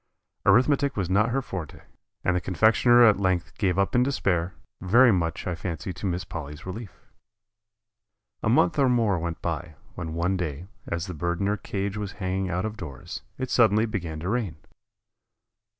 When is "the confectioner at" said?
2.35-3.19